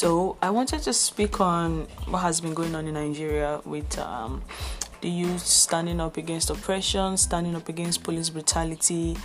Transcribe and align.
So, 0.00 0.38
I 0.40 0.48
wanted 0.48 0.80
to 0.84 0.94
speak 0.94 1.42
on 1.42 1.86
what 2.06 2.20
has 2.20 2.40
been 2.40 2.54
going 2.54 2.74
on 2.74 2.88
in 2.88 2.94
Nigeria 2.94 3.60
with 3.66 3.98
um, 3.98 4.42
the 5.02 5.10
youth 5.10 5.44
standing 5.44 6.00
up 6.00 6.16
against 6.16 6.48
oppression, 6.48 7.18
standing 7.18 7.54
up 7.54 7.68
against 7.68 8.02
police 8.02 8.30
brutality, 8.30 9.18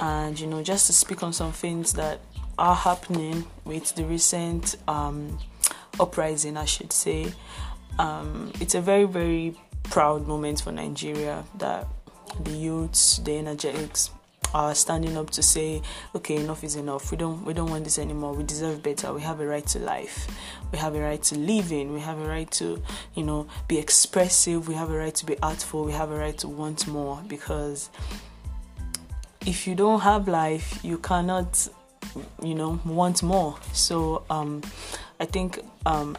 and 0.00 0.40
you 0.40 0.48
know, 0.48 0.64
just 0.64 0.88
to 0.88 0.92
speak 0.92 1.22
on 1.22 1.32
some 1.32 1.52
things 1.52 1.92
that 1.92 2.18
are 2.58 2.74
happening 2.74 3.44
with 3.64 3.94
the 3.94 4.04
recent 4.04 4.74
um, 4.88 5.38
uprising, 6.00 6.56
I 6.56 6.64
should 6.64 6.92
say. 6.92 7.32
Um, 8.00 8.50
it's 8.60 8.74
a 8.74 8.80
very, 8.80 9.04
very 9.04 9.54
proud 9.84 10.26
moment 10.26 10.60
for 10.60 10.72
Nigeria 10.72 11.44
that 11.58 11.86
the 12.40 12.50
youths, 12.50 13.18
the 13.18 13.38
energetics, 13.38 14.10
are 14.56 14.74
standing 14.74 15.18
up 15.18 15.28
to 15.28 15.42
say, 15.42 15.82
okay, 16.14 16.36
enough 16.36 16.64
is 16.64 16.76
enough. 16.76 17.10
We 17.10 17.18
don't 17.18 17.44
we 17.44 17.52
don't 17.52 17.68
want 17.68 17.84
this 17.84 17.98
anymore. 17.98 18.32
We 18.32 18.42
deserve 18.42 18.82
better. 18.82 19.12
We 19.12 19.20
have 19.20 19.38
a 19.40 19.46
right 19.46 19.66
to 19.66 19.78
life. 19.78 20.26
We 20.72 20.78
have 20.78 20.94
a 20.94 21.00
right 21.00 21.22
to 21.24 21.36
live 21.36 21.72
in. 21.72 21.92
We 21.92 22.00
have 22.00 22.18
a 22.18 22.26
right 22.26 22.50
to, 22.52 22.82
you 23.14 23.22
know, 23.22 23.46
be 23.68 23.78
expressive. 23.78 24.66
We 24.66 24.74
have 24.74 24.90
a 24.90 24.96
right 24.96 25.14
to 25.14 25.26
be 25.26 25.38
artful. 25.42 25.84
We 25.84 25.92
have 25.92 26.10
a 26.10 26.16
right 26.16 26.36
to 26.38 26.48
want 26.48 26.86
more 26.86 27.20
because 27.28 27.90
if 29.44 29.66
you 29.66 29.74
don't 29.74 30.00
have 30.00 30.26
life, 30.26 30.82
you 30.82 30.96
cannot, 30.98 31.68
you 32.42 32.54
know, 32.54 32.80
want 32.86 33.22
more. 33.22 33.58
So 33.74 34.24
um, 34.30 34.62
I 35.20 35.26
think 35.26 35.60
um, 35.84 36.16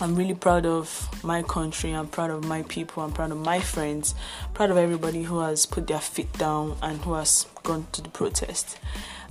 I'm 0.00 0.16
really 0.16 0.34
proud 0.34 0.66
of 0.66 1.08
my 1.22 1.42
country. 1.42 1.92
I'm 1.92 2.08
proud 2.08 2.30
of 2.30 2.44
my 2.44 2.62
people. 2.62 3.02
I'm 3.02 3.12
proud 3.12 3.30
of 3.30 3.38
my 3.38 3.60
friends. 3.60 4.14
Proud 4.52 4.70
of 4.70 4.76
everybody 4.76 5.22
who 5.22 5.38
has 5.38 5.66
put 5.66 5.86
their 5.86 6.00
feet 6.00 6.32
down 6.32 6.76
and 6.82 6.98
who 7.02 7.14
has 7.14 7.46
gone 7.62 7.86
to 7.92 8.02
the 8.02 8.08
protest. 8.08 8.78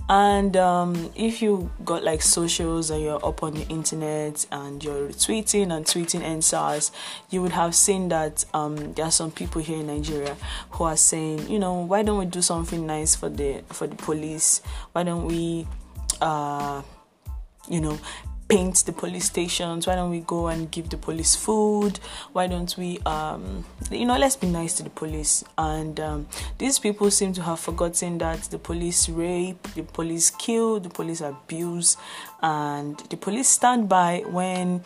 And 0.10 0.58
um, 0.58 1.12
if 1.16 1.42
you 1.42 1.72
got 1.86 2.04
like 2.04 2.22
socials 2.22 2.90
and 2.90 3.02
you're 3.02 3.26
up 3.26 3.42
on 3.42 3.54
the 3.54 3.66
internet 3.68 4.46
and 4.52 4.84
you're 4.84 5.10
tweeting 5.10 5.74
and 5.74 5.86
tweeting 5.86 6.22
EndSARS, 6.22 6.92
you 7.30 7.42
would 7.42 7.54
have 7.54 7.74
seen 7.74 8.10
that 8.10 8.44
um, 8.54 8.94
there 8.94 9.06
are 9.06 9.12
some 9.12 9.32
people 9.32 9.62
here 9.62 9.80
in 9.80 9.88
Nigeria 9.88 10.36
who 10.72 10.84
are 10.84 10.98
saying, 10.98 11.50
you 11.50 11.58
know, 11.58 11.74
why 11.86 12.04
don't 12.04 12.20
we 12.20 12.26
do 12.26 12.42
something 12.42 12.86
nice 12.86 13.16
for 13.16 13.30
the 13.30 13.64
for 13.70 13.88
the 13.88 13.96
police? 13.96 14.62
Why 14.92 15.04
don't 15.04 15.26
we, 15.26 15.68
uh, 16.20 16.82
you 17.70 17.80
know, 17.80 17.98
paint 18.48 18.84
the 18.86 18.92
police 18.92 19.26
stations? 19.26 19.88
Why 19.88 19.96
don't 19.96 20.12
we 20.12 20.22
go 20.22 20.48
and 20.48 20.70
give 20.70 20.90
the 20.90 20.98
police 20.98 21.36
food? 21.36 22.00
Why 22.34 22.48
don't 22.48 22.76
we 22.78 23.00
um, 23.06 23.66
you 23.92 24.06
know 24.06 24.18
let's 24.18 24.36
be 24.36 24.48
nice 24.48 24.74
to 24.76 24.84
the 24.84 24.90
police. 24.90 25.44
And 25.58 26.00
um, 26.00 26.28
these 26.58 26.80
people 26.80 27.12
seem 27.12 27.34
to 27.34 27.42
have 27.42 27.60
forgotten 27.60 28.18
that 28.20 28.44
the 28.44 28.58
police 28.58 29.10
rape 29.10 29.62
the 29.76 29.84
police 29.84 30.30
kill 30.30 30.80
the 30.80 30.90
police 30.90 31.22
abuse 31.22 31.98
and 32.42 32.98
the 33.10 33.18
police 33.18 33.50
stand 33.50 33.90
by 33.90 34.24
when 34.28 34.82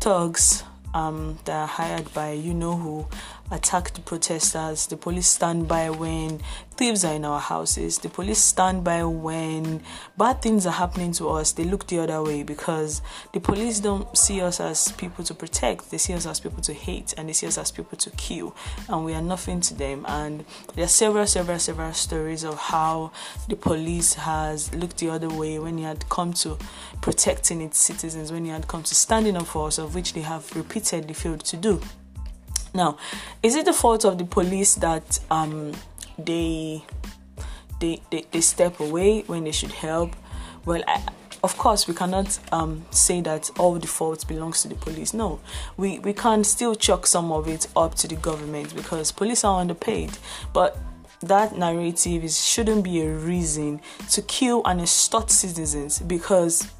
thugs 0.00 0.64
um, 0.94 1.38
that 1.44 1.54
are 1.54 1.66
hired 1.66 2.12
by 2.14 2.32
you 2.32 2.54
know 2.54 2.76
who 2.76 3.06
attack 3.50 3.94
the 3.94 4.00
protesters. 4.00 4.86
The 4.86 4.96
police 4.96 5.26
stand 5.26 5.68
by 5.68 5.90
when 5.90 6.40
thieves 6.76 7.04
are 7.04 7.14
in 7.14 7.24
our 7.24 7.40
houses. 7.40 7.98
The 7.98 8.08
police 8.08 8.38
stand 8.38 8.84
by 8.84 9.02
when 9.04 9.82
bad 10.16 10.42
things 10.42 10.66
are 10.66 10.72
happening 10.72 11.12
to 11.12 11.28
us. 11.30 11.52
They 11.52 11.64
look 11.64 11.86
the 11.86 11.98
other 11.98 12.22
way 12.22 12.42
because 12.42 13.02
the 13.32 13.40
police 13.40 13.80
don't 13.80 14.16
see 14.16 14.40
us 14.40 14.60
as 14.60 14.92
people 14.92 15.24
to 15.24 15.34
protect. 15.34 15.90
They 15.90 15.98
see 15.98 16.14
us 16.14 16.26
as 16.26 16.40
people 16.40 16.62
to 16.62 16.72
hate 16.72 17.14
and 17.16 17.28
they 17.28 17.32
see 17.32 17.46
us 17.46 17.58
as 17.58 17.70
people 17.72 17.98
to 17.98 18.10
kill. 18.10 18.54
And 18.88 19.04
we 19.04 19.14
are 19.14 19.22
nothing 19.22 19.60
to 19.62 19.74
them. 19.74 20.04
And 20.08 20.44
there 20.74 20.84
are 20.84 20.88
several, 20.88 21.26
several, 21.26 21.58
several 21.58 21.92
stories 21.94 22.44
of 22.44 22.58
how 22.58 23.12
the 23.48 23.56
police 23.56 24.14
has 24.14 24.72
looked 24.74 24.98
the 24.98 25.10
other 25.10 25.28
way 25.28 25.58
when 25.58 25.78
it 25.78 25.82
had 25.82 26.08
come 26.08 26.32
to 26.34 26.58
protecting 27.00 27.60
its 27.60 27.78
citizens, 27.78 28.30
when 28.30 28.46
it 28.46 28.50
had 28.50 28.68
come 28.68 28.82
to 28.82 28.94
standing 28.94 29.36
up 29.36 29.46
for 29.46 29.68
us, 29.68 29.78
of 29.78 29.94
which 29.94 30.12
they 30.12 30.20
have 30.20 30.54
repeatedly 30.54 31.14
failed 31.14 31.44
to 31.44 31.56
do. 31.56 31.80
Now, 32.74 32.96
is 33.42 33.54
it 33.56 33.64
the 33.64 33.72
fault 33.72 34.04
of 34.04 34.18
the 34.18 34.24
police 34.24 34.74
that 34.76 35.18
um, 35.30 35.72
they, 36.18 36.84
they 37.80 38.00
they 38.10 38.24
they 38.30 38.40
step 38.40 38.80
away 38.80 39.22
when 39.22 39.44
they 39.44 39.52
should 39.52 39.72
help? 39.72 40.14
Well, 40.64 40.82
I, 40.86 41.02
of 41.42 41.56
course, 41.56 41.86
we 41.86 41.94
cannot 41.94 42.38
um, 42.52 42.84
say 42.90 43.20
that 43.22 43.50
all 43.58 43.74
the 43.78 43.86
fault 43.86 44.26
belongs 44.26 44.62
to 44.62 44.68
the 44.68 44.74
police. 44.74 45.14
No, 45.14 45.40
we 45.76 45.98
we 46.00 46.12
can 46.12 46.44
still 46.44 46.74
chalk 46.74 47.06
some 47.06 47.32
of 47.32 47.48
it 47.48 47.66
up 47.76 47.94
to 47.96 48.08
the 48.08 48.16
government 48.16 48.74
because 48.74 49.12
police 49.12 49.44
are 49.44 49.60
underpaid, 49.60 50.10
but 50.52 50.76
that 51.20 51.56
narrative 51.56 52.24
is, 52.24 52.44
shouldn't 52.44 52.84
be 52.84 53.00
a 53.00 53.10
reason 53.10 53.80
to 54.10 54.22
kill 54.22 54.62
and 54.64 54.80
extort 54.80 55.30
citizens 55.30 55.98
because 56.00 56.70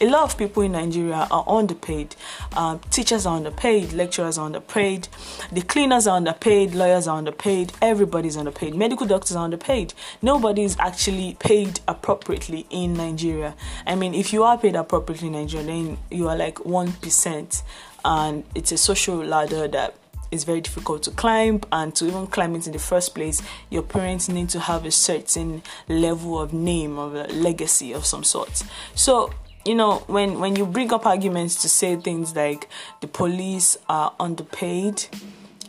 a 0.00 0.06
lot 0.08 0.24
of 0.24 0.38
people 0.38 0.62
in 0.62 0.72
Nigeria 0.72 1.26
are 1.30 1.44
underpaid. 1.46 2.14
Um, 2.56 2.80
teachers 2.90 3.26
are 3.26 3.36
underpaid, 3.36 3.92
lecturers 3.92 4.38
are 4.38 4.46
underpaid, 4.46 5.08
the 5.50 5.62
cleaners 5.62 6.06
are 6.06 6.16
underpaid, 6.16 6.74
lawyers 6.74 7.08
are 7.08 7.18
underpaid, 7.18 7.72
everybody's 7.82 8.36
underpaid, 8.36 8.74
medical 8.74 9.06
doctors 9.06 9.36
are 9.36 9.44
underpaid. 9.44 9.94
Nobody 10.22 10.62
is 10.62 10.76
actually 10.78 11.36
paid 11.40 11.80
appropriately 11.88 12.66
in 12.70 12.94
Nigeria. 12.94 13.54
I 13.86 13.94
mean, 13.94 14.14
if 14.14 14.32
you 14.32 14.44
are 14.44 14.56
paid 14.58 14.76
appropriately 14.76 15.28
in 15.28 15.34
Nigeria, 15.34 15.66
then 15.66 15.98
you 16.10 16.28
are 16.28 16.36
like 16.36 16.56
1%, 16.56 17.62
and 18.04 18.44
it's 18.54 18.72
a 18.72 18.78
social 18.78 19.16
ladder 19.16 19.66
that 19.68 19.94
is 20.30 20.44
very 20.44 20.60
difficult 20.60 21.02
to 21.04 21.10
climb 21.10 21.60
and 21.72 21.94
to 21.96 22.06
even 22.06 22.26
climb 22.26 22.54
it 22.54 22.66
in 22.66 22.72
the 22.74 22.78
first 22.78 23.14
place 23.14 23.40
your 23.70 23.82
parents 23.82 24.28
need 24.28 24.46
to 24.50 24.60
have 24.60 24.84
a 24.84 24.90
certain 24.90 25.62
level 25.88 26.38
of 26.38 26.52
name 26.52 26.98
of 26.98 27.14
a 27.14 27.24
legacy 27.28 27.92
of 27.94 28.04
some 28.04 28.22
sort 28.22 28.62
so 28.94 29.32
you 29.64 29.74
know 29.74 29.98
when 30.06 30.40
when 30.40 30.56
you 30.56 30.66
bring 30.66 30.92
up 30.92 31.06
arguments 31.06 31.60
to 31.62 31.68
say 31.68 31.96
things 31.96 32.34
like 32.34 32.68
the 33.00 33.06
police 33.06 33.76
are 33.88 34.14
underpaid 34.18 35.04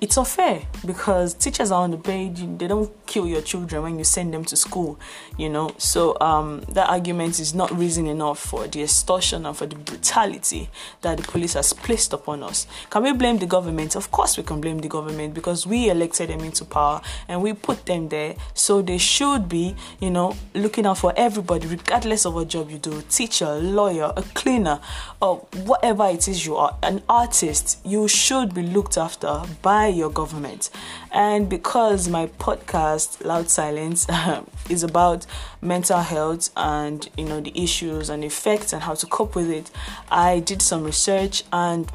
it's 0.02 0.18
unfair 0.18 0.62
because 0.86 1.34
teachers 1.34 1.72
are 1.72 1.84
on 1.84 1.92
the 1.92 1.98
underpaid. 1.98 2.60
They 2.60 2.68
don't 2.68 2.92
kill 3.06 3.28
your 3.28 3.42
children 3.42 3.84
when 3.84 3.98
you 3.98 4.04
send 4.04 4.34
them 4.34 4.46
to 4.46 4.56
school, 4.56 5.00
you 5.38 5.50
know. 5.50 5.72
So 5.78 6.18
um, 6.22 6.62
that 6.70 6.90
argument 6.90 7.40
is 7.40 7.54
not 7.54 7.72
reason 7.78 8.08
enough 8.08 8.40
for 8.40 8.68
the 8.68 8.84
extortion 8.84 9.46
and 9.46 9.56
for 9.56 9.66
the 9.66 9.76
brutality 9.76 10.70
that 11.02 11.18
the 11.18 11.24
police 11.24 11.54
has 11.54 11.74
placed 11.74 12.14
upon 12.14 12.44
us. 12.44 12.68
Can 12.90 13.04
we 13.04 13.14
blame 13.14 13.38
the 13.40 13.46
government? 13.46 13.96
Of 13.96 14.12
course, 14.12 14.38
we 14.38 14.44
can 14.44 14.62
blame 14.62 14.80
the 14.80 14.88
government 14.88 15.34
because 15.34 15.68
we 15.68 15.90
elected 15.90 16.30
them 16.30 16.42
into 16.42 16.66
power 16.66 17.02
and 17.28 17.42
we 17.42 17.54
put 17.54 17.86
them 17.86 18.10
there. 18.10 18.36
So 18.54 18.82
they 18.82 18.98
should 18.98 19.50
be, 19.50 19.76
you 20.00 20.10
know, 20.10 20.36
looking 20.54 20.86
out 20.86 20.98
for 21.00 21.14
everybody, 21.18 21.68
regardless 21.68 22.26
of 22.26 22.36
what 22.36 22.48
job 22.48 22.70
you 22.70 22.78
do 22.78 23.02
teacher, 23.10 23.56
lawyer, 23.56 24.14
a 24.16 24.22
cleaner, 24.22 24.80
or 25.22 25.38
whatever 25.66 26.08
it 26.08 26.28
is 26.28 26.46
you 26.46 26.56
are, 26.56 26.78
an 26.84 27.02
artist. 27.10 27.80
You 27.84 28.08
should 28.08 28.54
be 28.54 28.62
looked 28.64 28.98
after 28.98 29.42
by 29.62 29.89
your 29.90 30.10
government. 30.10 30.70
And 31.12 31.50
because 31.50 32.08
my 32.08 32.28
podcast, 32.28 33.24
Loud 33.24 33.50
Silence, 33.50 34.08
is 34.70 34.84
about 34.84 35.26
mental 35.62 36.00
health 36.00 36.50
and 36.56 37.10
you 37.18 37.26
know 37.26 37.42
the 37.42 37.52
issues 37.62 38.10
and 38.10 38.24
effects 38.24 38.74
and 38.74 38.84
how 38.84 38.96
to 38.96 39.06
cope 39.08 39.36
with 39.36 39.50
it, 39.50 39.72
I 40.12 40.40
did 40.40 40.62
some 40.62 40.84
research 40.84 41.44
and 41.52 41.92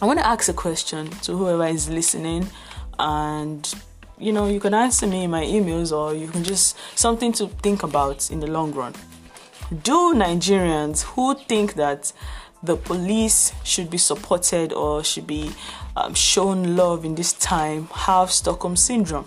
I 0.00 0.06
want 0.06 0.18
to 0.18 0.26
ask 0.26 0.48
a 0.48 0.52
question 0.52 1.08
to 1.22 1.36
whoever 1.36 1.66
is 1.66 1.88
listening 1.88 2.48
and 2.98 3.72
you 4.18 4.32
know 4.32 4.46
you 4.46 4.60
can 4.60 4.74
answer 4.74 5.06
me 5.06 5.24
in 5.24 5.30
my 5.30 5.44
emails 5.44 5.96
or 5.96 6.14
you 6.14 6.28
can 6.28 6.44
just 6.44 6.76
something 6.98 7.32
to 7.32 7.48
think 7.48 7.82
about 7.82 8.30
in 8.30 8.40
the 8.40 8.46
long 8.46 8.72
run 8.72 8.94
do 9.82 10.14
nigerians 10.14 11.02
who 11.02 11.34
think 11.34 11.74
that 11.74 12.12
the 12.62 12.76
police 12.76 13.52
should 13.64 13.90
be 13.90 13.98
supported 13.98 14.72
or 14.72 15.02
should 15.02 15.26
be 15.26 15.50
um, 15.96 16.14
shown 16.14 16.76
love 16.76 17.04
in 17.04 17.14
this 17.14 17.32
time 17.32 17.88
have 17.92 18.30
Stockholm 18.30 18.76
syndrome? 18.76 19.26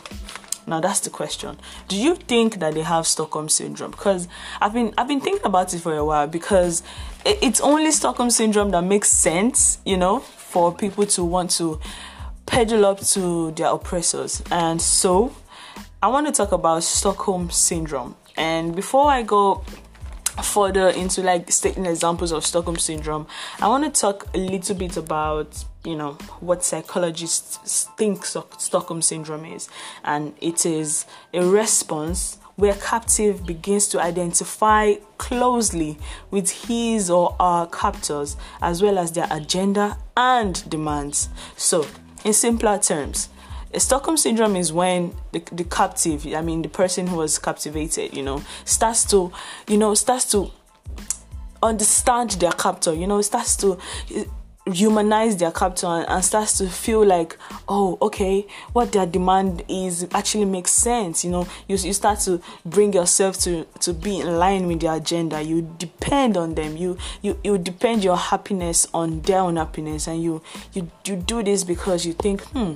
Now 0.67 0.79
that's 0.79 0.99
the 1.01 1.09
question. 1.09 1.57
Do 1.87 1.95
you 1.95 2.15
think 2.15 2.59
that 2.59 2.73
they 2.73 2.81
have 2.81 3.05
Stockholm 3.05 3.49
syndrome? 3.49 3.91
Because 3.91 4.27
I've 4.59 4.73
been 4.73 4.93
I've 4.97 5.07
been 5.07 5.21
thinking 5.21 5.45
about 5.45 5.73
it 5.73 5.79
for 5.79 5.95
a 5.95 6.03
while 6.03 6.27
because 6.27 6.81
it's 7.23 7.61
only 7.61 7.91
Stockholm 7.91 8.29
syndrome 8.29 8.71
that 8.71 8.83
makes 8.83 9.09
sense, 9.09 9.79
you 9.85 9.97
know, 9.97 10.19
for 10.19 10.73
people 10.73 11.05
to 11.05 11.23
want 11.23 11.51
to 11.51 11.79
pedal 12.45 12.85
up 12.85 12.99
to 13.01 13.51
their 13.51 13.67
oppressors. 13.67 14.41
And 14.51 14.81
so 14.81 15.35
I 16.01 16.07
want 16.07 16.27
to 16.27 16.33
talk 16.33 16.51
about 16.51 16.83
Stockholm 16.83 17.49
syndrome. 17.49 18.15
And 18.37 18.75
before 18.75 19.09
I 19.09 19.21
go 19.21 19.63
further 20.43 20.89
into 20.89 21.21
like 21.21 21.51
stating 21.51 21.85
examples 21.85 22.31
of 22.31 22.45
Stockholm 22.45 22.77
syndrome, 22.77 23.27
I 23.59 23.67
want 23.67 23.83
to 23.93 24.01
talk 24.01 24.27
a 24.33 24.37
little 24.37 24.75
bit 24.75 24.97
about 24.97 25.63
you 25.83 25.95
know 25.95 26.13
what 26.39 26.63
psychologists 26.63 27.89
think 27.97 28.25
Stockholm 28.25 29.01
syndrome 29.01 29.45
is, 29.45 29.69
and 30.03 30.33
it 30.41 30.65
is 30.65 31.05
a 31.33 31.45
response 31.45 32.37
where 32.55 32.73
captive 32.75 33.45
begins 33.45 33.87
to 33.89 34.01
identify 34.01 34.93
closely 35.17 35.97
with 36.31 36.67
his 36.67 37.09
or 37.09 37.35
her 37.39 37.67
captors 37.67 38.37
as 38.61 38.81
well 38.81 38.97
as 38.97 39.11
their 39.11 39.27
agenda 39.29 39.97
and 40.15 40.67
demands. 40.69 41.29
So, 41.57 41.85
in 42.23 42.33
simpler 42.33 42.79
terms, 42.79 43.29
Stockholm 43.79 44.17
syndrome 44.17 44.55
is 44.55 44.71
when 44.71 45.15
the, 45.31 45.43
the 45.51 45.63
captive, 45.63 46.25
I 46.33 46.41
mean, 46.41 46.61
the 46.61 46.69
person 46.69 47.07
who 47.07 47.17
was 47.17 47.37
captivated, 47.39 48.15
you 48.15 48.23
know, 48.23 48.43
starts 48.63 49.05
to, 49.11 49.31
you 49.67 49.77
know, 49.77 49.93
starts 49.93 50.29
to 50.31 50.51
understand 51.63 52.31
their 52.31 52.51
captor 52.51 52.93
you 52.93 53.07
know 53.07 53.21
starts 53.21 53.55
to 53.55 53.79
humanize 54.71 55.37
their 55.37 55.51
captor 55.51 55.85
and, 55.85 56.09
and, 56.09 56.25
starts 56.25 56.57
to 56.57 56.67
feel 56.67 57.05
like 57.05 57.37
oh 57.67 57.97
okay 58.01 58.47
what 58.73 58.91
their 58.91 59.05
demand 59.05 59.63
is 59.67 60.07
actually 60.11 60.45
makes 60.45 60.71
sense 60.71 61.23
you 61.23 61.29
know. 61.31 61.47
You, 61.67 61.77
you 61.77 61.93
start 61.93 62.19
to 62.21 62.41
bring 62.65 62.93
yourself 62.93 63.37
to 63.41 63.65
to 63.81 63.93
be 63.93 64.19
in 64.19 64.39
line 64.39 64.67
with 64.67 64.79
their 64.79 64.95
agenda. 64.95 65.41
You 65.41 65.61
depend 65.77 66.35
on 66.35 66.55
them. 66.55 66.77
You 66.77 66.97
you 67.21 67.37
you 67.43 67.57
depend 67.57 68.03
your 68.03 68.17
happiness 68.17 68.87
on 68.93 69.21
their 69.21 69.39
own 69.39 69.57
happiness 69.57 70.07
and 70.07 70.21
you 70.21 70.41
you 70.73 70.89
you 71.05 71.15
do 71.15 71.43
this 71.43 71.63
because 71.63 72.05
you 72.05 72.13
think 72.13 72.41
hmm 72.41 72.73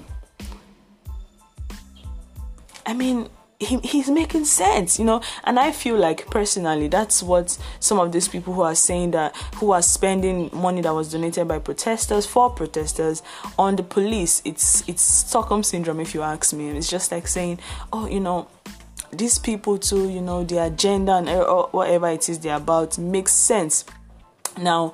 i 2.89 2.93
mean 2.93 3.29
he, 3.59 3.77
he's 3.79 4.09
making 4.09 4.45
sense, 4.45 4.97
you 4.97 5.05
know. 5.05 5.21
And 5.43 5.59
I 5.59 5.71
feel 5.71 5.97
like 5.97 6.27
personally, 6.27 6.87
that's 6.87 7.21
what 7.21 7.57
some 7.79 7.99
of 7.99 8.11
these 8.11 8.27
people 8.27 8.53
who 8.53 8.61
are 8.61 8.75
saying 8.75 9.11
that 9.11 9.35
who 9.55 9.71
are 9.71 9.81
spending 9.81 10.49
money 10.53 10.81
that 10.81 10.93
was 10.93 11.11
donated 11.11 11.47
by 11.47 11.59
protesters 11.59 12.25
for 12.25 12.49
protesters 12.49 13.21
on 13.57 13.75
the 13.75 13.83
police. 13.83 14.41
It's 14.45 14.87
it's 14.87 15.01
Stockholm 15.01 15.63
syndrome, 15.63 15.99
if 15.99 16.13
you 16.13 16.21
ask 16.21 16.53
me. 16.53 16.69
It's 16.69 16.89
just 16.89 17.11
like 17.11 17.27
saying, 17.27 17.59
oh, 17.91 18.07
you 18.07 18.21
know, 18.21 18.47
these 19.11 19.37
people 19.37 19.77
too, 19.77 20.09
you 20.09 20.21
know, 20.21 20.43
their 20.45 20.67
agenda 20.67 21.13
and 21.13 21.27
eh, 21.27 21.43
whatever 21.71 22.07
it 22.07 22.29
is 22.29 22.39
they're 22.39 22.55
about 22.55 22.97
makes 22.97 23.33
sense. 23.33 23.83
Now, 24.57 24.93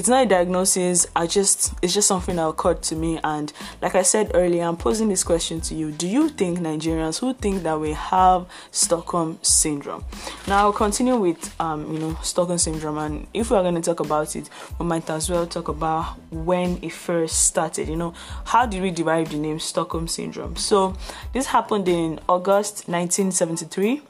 it's 0.00 0.08
not 0.08 0.24
a 0.24 0.26
diagnosis 0.26 1.06
i 1.14 1.26
just 1.26 1.74
it's 1.82 1.92
just 1.92 2.08
something 2.08 2.36
that 2.36 2.46
occurred 2.46 2.80
to 2.80 2.96
me. 2.96 3.20
And 3.22 3.52
like 3.82 3.94
i 3.94 4.00
said 4.00 4.30
earlier 4.32 4.64
i'm 4.64 4.78
posing 4.78 5.10
this 5.10 5.22
question 5.22 5.60
to 5.60 5.74
you. 5.74 5.92
Do 5.92 6.08
you 6.08 6.30
think 6.30 6.58
nigerians 6.58 7.20
who 7.20 7.34
think 7.34 7.64
that 7.64 7.78
we 7.78 7.92
have 7.92 8.46
stockholm 8.70 9.38
syndrome? 9.42 10.06
Now 10.48 10.64
i'll 10.64 10.72
continue 10.72 11.16
with 11.16 11.54
um 11.60 11.92
you 11.92 11.98
know 11.98 12.18
stockholm 12.22 12.56
syndrome. 12.56 12.96
And 12.96 13.26
if 13.34 13.50
we're 13.50 13.60
going 13.60 13.74
to 13.74 13.82
talk 13.82 14.00
about 14.00 14.34
it 14.36 14.48
we 14.78 14.86
might 14.86 15.10
as 15.10 15.28
well 15.28 15.46
talk 15.46 15.68
about 15.68 16.18
when 16.30 16.82
it 16.82 16.92
first 16.92 17.44
started 17.44 17.86
you 17.86 17.96
know 17.96 18.14
how 18.46 18.64
did 18.64 18.80
we 18.80 18.90
derive 18.90 19.30
the 19.30 19.36
name 19.36 19.58
stockholm 19.58 20.08
syndrome? 20.08 20.56
So 20.56 20.96
this 21.34 21.44
happened 21.44 21.88
in 21.88 22.20
august 22.26 22.88
1973 22.88 24.00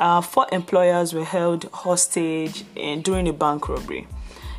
uh, 0.00 0.20
four 0.20 0.46
employers 0.50 1.14
were 1.14 1.24
held 1.24 1.64
hostage 1.72 2.64
in, 2.74 3.02
during 3.02 3.28
a 3.28 3.32
bank 3.32 3.68
robbery 3.68 4.08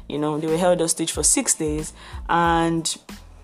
you 0.10 0.18
know, 0.18 0.40
they 0.40 0.48
were 0.48 0.58
held 0.58 0.82
hostage 0.82 1.12
for 1.12 1.24
six 1.24 1.54
days, 1.54 1.94
and 2.28 2.98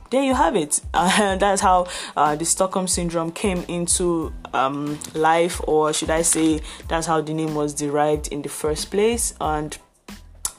there 0.10 0.24
you 0.24 0.34
have 0.34 0.56
it. 0.56 0.82
Uh, 0.94 1.36
that's 1.36 1.62
how 1.62 1.88
uh, 2.18 2.36
the 2.36 2.46
Stockholm 2.46 2.88
syndrome 2.88 3.32
came 3.32 3.64
into 3.68 4.34
um, 4.54 4.98
life, 5.14 5.62
or 5.68 5.94
should 5.94 6.10
I 6.10 6.24
say, 6.24 6.62
that's 6.88 7.06
how 7.06 7.22
the 7.22 7.34
name 7.34 7.54
was 7.54 7.74
derived 7.74 8.30
in 8.30 8.42
the 8.42 8.50
first 8.50 8.92
place. 8.92 9.34
And 9.40 9.78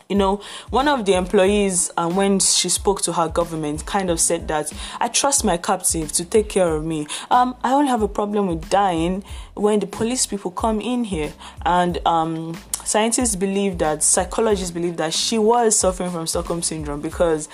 you 0.08 0.16
know, 0.16 0.40
one 0.70 0.86
of 0.88 1.04
the 1.04 1.14
employees, 1.14 1.90
um, 1.96 2.14
when 2.14 2.38
she 2.38 2.68
spoke 2.68 3.02
to 3.02 3.12
her 3.14 3.28
government, 3.28 3.86
kind 3.86 4.08
of 4.08 4.20
said 4.20 4.46
that 4.48 4.72
I 5.00 5.08
trust 5.08 5.44
my 5.44 5.56
captive 5.56 6.12
to 6.12 6.24
take 6.24 6.48
care 6.48 6.74
of 6.76 6.84
me. 6.84 7.06
Um, 7.30 7.56
I 7.64 7.72
only 7.72 7.88
have 7.88 8.02
a 8.02 8.08
problem 8.08 8.46
with 8.46 8.68
dying 8.70 9.24
when 9.54 9.80
the 9.80 9.86
police 9.86 10.26
people 10.26 10.50
come 10.52 10.80
in 10.80 11.04
here. 11.04 11.32
And 11.64 11.98
um, 12.06 12.56
scientists 12.86 13.36
believe 13.36 13.78
that, 13.78 14.02
psychologists 14.02 14.70
believe 14.70 14.96
that 14.96 15.12
she 15.12 15.38
was 15.38 15.78
suffering 15.78 16.10
from 16.10 16.26
Stockholm 16.26 16.62
syndrome 16.62 17.00
because 17.00 17.48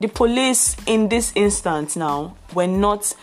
the 0.00 0.08
police 0.08 0.76
in 0.86 1.08
this 1.08 1.32
instance 1.34 1.96
now 1.96 2.36
were 2.54 2.66
not 2.66 3.14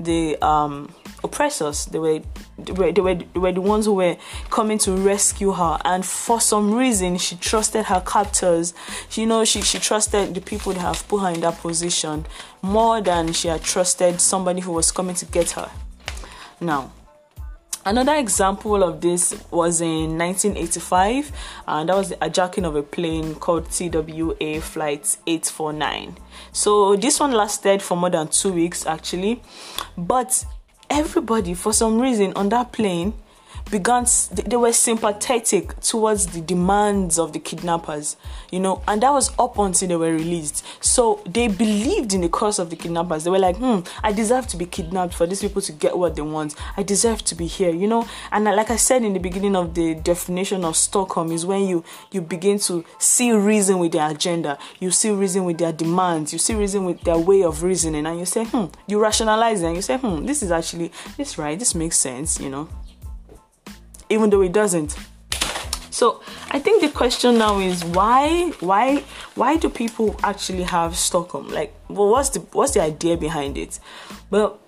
the 0.00 0.36
um, 0.42 0.92
oppressors. 1.22 1.86
They 1.86 1.98
were, 1.98 2.20
they 2.58 2.72
were, 2.72 2.92
they 2.92 3.00
were, 3.00 3.14
they 3.14 3.38
were 3.38 3.52
the 3.52 3.60
ones 3.60 3.86
who 3.86 3.94
were 3.94 4.16
coming 4.50 4.78
to 4.78 4.92
rescue 4.92 5.52
her. 5.52 5.78
And 5.84 6.04
for 6.04 6.40
some 6.40 6.74
reason, 6.74 7.18
she 7.18 7.36
trusted 7.36 7.86
her 7.86 8.02
captors. 8.04 8.74
She, 9.08 9.22
you 9.22 9.26
know, 9.26 9.44
she, 9.44 9.62
she 9.62 9.78
trusted 9.78 10.34
the 10.34 10.40
people 10.40 10.72
that 10.72 10.80
have 10.80 11.06
put 11.08 11.18
her 11.18 11.30
in 11.30 11.40
that 11.40 11.58
position 11.58 12.26
more 12.62 13.00
than 13.00 13.32
she 13.32 13.48
had 13.48 13.62
trusted 13.62 14.20
somebody 14.20 14.60
who 14.60 14.72
was 14.72 14.90
coming 14.90 15.14
to 15.16 15.26
get 15.26 15.52
her. 15.52 15.70
Now, 16.60 16.92
Another 17.86 18.14
example 18.14 18.82
of 18.82 19.02
this 19.02 19.34
was 19.50 19.82
in 19.82 20.16
1985, 20.16 21.30
and 21.68 21.90
that 21.90 21.96
was 21.96 22.08
the 22.08 22.16
hijacking 22.16 22.64
of 22.64 22.76
a 22.76 22.82
plane 22.82 23.34
called 23.34 23.70
TWA 23.70 24.60
Flight 24.62 25.18
849. 25.26 26.16
So 26.50 26.96
this 26.96 27.20
one 27.20 27.32
lasted 27.32 27.82
for 27.82 27.94
more 27.94 28.08
than 28.08 28.28
two 28.28 28.54
weeks 28.54 28.86
actually, 28.86 29.42
but 29.98 30.46
everybody, 30.88 31.52
for 31.52 31.74
some 31.74 32.00
reason, 32.00 32.32
on 32.36 32.48
that 32.48 32.72
plane 32.72 33.12
began 33.74 34.06
they 34.30 34.56
were 34.56 34.72
sympathetic 34.72 35.80
towards 35.80 36.26
the 36.28 36.40
demands 36.40 37.18
of 37.18 37.32
the 37.32 37.40
kidnappers 37.40 38.16
you 38.52 38.60
know 38.60 38.80
and 38.86 39.02
that 39.02 39.10
was 39.10 39.32
up 39.36 39.58
until 39.58 39.88
they 39.88 39.96
were 39.96 40.12
released. 40.12 40.64
So 40.80 41.20
they 41.26 41.48
believed 41.48 42.14
in 42.14 42.20
the 42.20 42.28
cause 42.28 42.60
of 42.60 42.70
the 42.70 42.76
kidnappers. 42.76 43.24
They 43.24 43.30
were 43.30 43.40
like 43.40 43.56
hmm 43.56 43.80
i 44.04 44.12
deserve 44.12 44.46
to 44.48 44.56
be 44.56 44.66
kidnapped 44.66 45.12
for 45.12 45.26
these 45.26 45.40
people 45.40 45.60
to 45.62 45.72
get 45.72 45.98
what 45.98 46.14
they 46.14 46.22
want. 46.22 46.54
I 46.76 46.84
deserve 46.84 47.24
to 47.24 47.34
be 47.34 47.46
here 47.46 47.70
you 47.70 47.88
know? 47.88 48.06
And 48.30 48.44
like 48.44 48.70
i 48.70 48.76
said 48.76 49.02
in 49.02 49.12
the 49.12 49.18
beginning 49.18 49.56
of 49.56 49.74
the 49.74 49.96
definition 49.96 50.64
of 50.64 50.76
stockholm 50.76 51.32
is 51.32 51.44
when 51.44 51.66
you 51.66 51.82
you 52.12 52.20
begin 52.20 52.60
to 52.60 52.84
see 52.98 53.32
reason 53.32 53.80
with 53.80 53.90
their 53.90 54.08
agenda. 54.08 54.56
You 54.78 54.92
see 54.92 55.10
reason 55.10 55.44
with 55.44 55.58
their 55.58 55.72
demands. 55.72 56.32
You 56.32 56.38
see 56.38 56.54
reason 56.54 56.84
with 56.84 57.00
their 57.00 57.18
way 57.18 57.42
of 57.42 57.64
reasoning. 57.64 58.06
And 58.06 58.20
you 58.20 58.26
say 58.26 58.44
hmm 58.44 58.66
you 58.86 59.00
rationalize 59.00 59.62
it 59.62 59.66
and 59.66 59.74
you 59.74 59.82
say 59.82 59.98
hmm 59.98 60.24
this 60.26 60.44
is 60.44 60.52
actually 60.52 60.92
this 61.16 61.38
right. 61.38 61.58
This 61.58 61.74
makes 61.74 61.96
sense 61.96 62.38
you 62.38 62.50
know 62.50 62.68
even 64.14 64.30
though 64.30 64.42
it 64.42 64.52
doesn't. 64.52 64.96
So 65.90 66.22
I 66.50 66.58
think 66.58 66.82
the 66.82 66.88
question 66.88 67.38
now 67.38 67.58
is 67.60 67.84
why 67.84 68.50
why 68.60 69.04
why 69.34 69.56
do 69.56 69.68
people 69.68 70.16
actually 70.22 70.64
have 70.64 70.96
Stockholm? 70.96 71.48
Like 71.48 71.74
well 71.88 72.08
what's 72.10 72.30
the 72.30 72.40
what's 72.52 72.72
the 72.72 72.82
idea 72.82 73.16
behind 73.16 73.56
it? 73.58 73.78
Well 74.30 74.58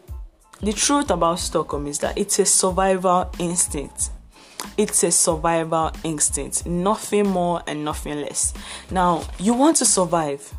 the 0.63 0.73
truth 0.73 1.11
about 1.11 1.39
Stockholm 1.39 1.87
is 1.87 1.99
that 1.99 2.17
it's 2.17 2.39
a 2.39 2.47
survival 2.47 3.31
instinct. 3.39 4.11
It's 4.77 5.03
a 5.05 5.11
survival 5.11 5.93
instinct, 6.03 6.67
nothing 6.67 7.29
more 7.29 7.63
and 7.67 7.85
nothing 7.85 8.21
less. 8.21 8.55
Now, 8.91 9.23
you 9.39 9.53
want 9.53 9.77
to 9.77 9.85
survive, 9.85 10.53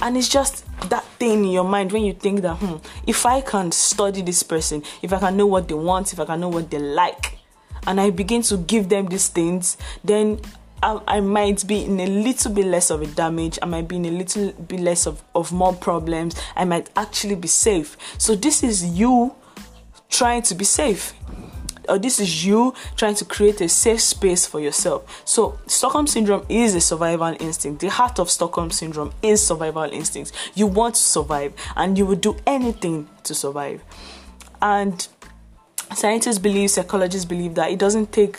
and 0.00 0.16
it's 0.16 0.28
just 0.28 0.64
that 0.90 1.04
thing 1.18 1.44
in 1.44 1.50
your 1.50 1.64
mind 1.64 1.90
when 1.90 2.04
you 2.04 2.12
think 2.12 2.42
that, 2.42 2.56
hmm, 2.56 2.76
if 3.06 3.24
I 3.24 3.40
can 3.40 3.72
study 3.72 4.22
this 4.22 4.42
person, 4.42 4.82
if 5.02 5.12
I 5.12 5.18
can 5.18 5.36
know 5.36 5.46
what 5.46 5.68
they 5.68 5.74
want, 5.74 6.12
if 6.12 6.20
I 6.20 6.26
can 6.26 6.40
know 6.40 6.48
what 6.48 6.70
they 6.70 6.78
like, 6.78 7.39
and 7.86 8.00
I 8.00 8.10
begin 8.10 8.42
to 8.42 8.56
give 8.56 8.88
them 8.88 9.06
these 9.06 9.28
things, 9.28 9.76
then 10.04 10.40
I, 10.82 11.00
I, 11.06 11.20
might 11.20 11.66
be 11.66 11.84
in 11.84 12.00
a 12.00 12.06
little 12.06 12.52
bit 12.52 12.66
less 12.66 12.90
of 12.90 13.02
a 13.02 13.06
damage. 13.06 13.58
I 13.60 13.66
might 13.66 13.86
be 13.86 13.96
in 13.96 14.06
a 14.06 14.10
little 14.10 14.52
bit 14.52 14.80
less 14.80 15.06
of, 15.06 15.22
of 15.34 15.52
more 15.52 15.74
problems. 15.74 16.34
I 16.56 16.64
might 16.64 16.88
actually 16.96 17.34
be 17.34 17.48
safe. 17.48 17.96
So, 18.18 18.34
this 18.34 18.62
is 18.62 18.84
you 18.84 19.34
trying 20.08 20.42
to 20.42 20.54
be 20.54 20.64
safe. 20.64 21.12
Or 21.88 21.98
this 21.98 22.20
is 22.20 22.46
you 22.46 22.74
trying 22.96 23.16
to 23.16 23.24
create 23.24 23.60
a 23.60 23.68
safe 23.68 24.00
space 24.00 24.46
for 24.46 24.60
yourself. 24.60 25.22
So, 25.26 25.58
Stockholm 25.66 26.06
syndrome 26.06 26.46
is 26.48 26.74
a 26.74 26.80
survival 26.80 27.36
instinct. 27.40 27.80
The 27.80 27.88
heart 27.88 28.18
of 28.18 28.30
Stockholm 28.30 28.70
syndrome 28.70 29.12
is 29.22 29.44
survival 29.44 29.84
instinct. 29.84 30.32
You 30.54 30.66
want 30.66 30.94
to 30.94 31.00
survive 31.00 31.52
and 31.76 31.98
you 31.98 32.06
will 32.06 32.16
do 32.16 32.36
anything 32.46 33.08
to 33.24 33.34
survive. 33.34 33.82
And 34.62 35.06
scientists 35.94 36.38
believe, 36.38 36.70
psychologists 36.70 37.24
believe 37.24 37.54
that 37.54 37.70
it 37.70 37.78
doesn't 37.78 38.12
take 38.12 38.38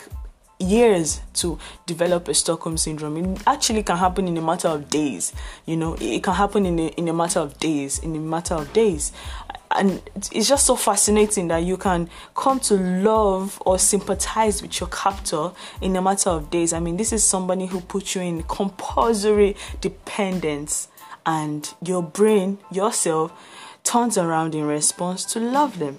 years 0.58 1.20
to 1.34 1.58
develop 1.86 2.28
a 2.28 2.34
Stockholm 2.34 2.76
syndrome. 2.76 3.16
It 3.16 3.42
actually 3.46 3.82
can 3.82 3.96
happen 3.96 4.28
in 4.28 4.36
a 4.36 4.42
matter 4.42 4.68
of 4.68 4.88
days. 4.88 5.32
You 5.66 5.76
know, 5.76 5.96
it 6.00 6.22
can 6.22 6.34
happen 6.34 6.66
in 6.66 6.78
a, 6.78 6.86
in 6.88 7.08
a 7.08 7.12
matter 7.12 7.40
of 7.40 7.58
days, 7.58 7.98
in 7.98 8.14
a 8.14 8.20
matter 8.20 8.54
of 8.54 8.72
days. 8.72 9.12
And 9.74 10.02
it's 10.32 10.48
just 10.48 10.66
so 10.66 10.76
fascinating 10.76 11.48
that 11.48 11.64
you 11.64 11.78
can 11.78 12.10
come 12.34 12.60
to 12.60 12.74
love 12.74 13.60
or 13.64 13.78
sympathize 13.78 14.60
with 14.60 14.78
your 14.78 14.88
captor 14.90 15.50
in 15.80 15.96
a 15.96 16.02
matter 16.02 16.30
of 16.30 16.50
days. 16.50 16.72
I 16.72 16.78
mean, 16.78 16.96
this 16.98 17.12
is 17.12 17.24
somebody 17.24 17.66
who 17.66 17.80
puts 17.80 18.14
you 18.14 18.20
in 18.20 18.42
compulsory 18.42 19.56
dependence, 19.80 20.88
and 21.24 21.72
your 21.82 22.02
brain, 22.02 22.58
yourself, 22.70 23.32
turns 23.82 24.18
around 24.18 24.54
in 24.54 24.64
response 24.64 25.24
to 25.24 25.40
love 25.40 25.78
them. 25.78 25.98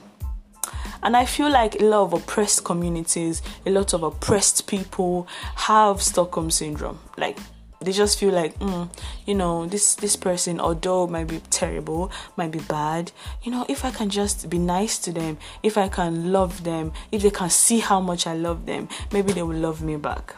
And 1.03 1.17
I 1.17 1.25
feel 1.25 1.51
like 1.51 1.79
a 1.79 1.83
lot 1.83 2.03
of 2.03 2.13
oppressed 2.13 2.63
communities, 2.63 3.41
a 3.65 3.69
lot 3.69 3.93
of 3.93 4.03
oppressed 4.03 4.67
people 4.67 5.27
have 5.55 6.01
Stockholm 6.01 6.49
syndrome. 6.49 6.99
Like 7.17 7.37
they 7.81 7.91
just 7.91 8.17
feel 8.17 8.31
like 8.31 8.57
mm, 8.59 8.89
you 9.25 9.35
know 9.35 9.65
this 9.65 9.95
this 9.95 10.15
person 10.15 10.59
although 10.59 11.05
might 11.05 11.27
be 11.27 11.41
terrible 11.49 12.09
might 12.37 12.51
be 12.51 12.59
bad 12.59 13.11
you 13.43 13.51
know 13.51 13.65
if 13.67 13.83
i 13.83 13.91
can 13.91 14.09
just 14.09 14.49
be 14.49 14.57
nice 14.57 14.97
to 14.97 15.11
them 15.11 15.37
if 15.63 15.77
i 15.77 15.89
can 15.89 16.31
love 16.31 16.63
them 16.63 16.93
if 17.11 17.21
they 17.21 17.29
can 17.29 17.49
see 17.49 17.79
how 17.79 17.99
much 17.99 18.25
i 18.25 18.33
love 18.33 18.65
them 18.65 18.87
maybe 19.11 19.33
they 19.33 19.43
will 19.43 19.57
love 19.57 19.81
me 19.81 19.97
back 19.97 20.33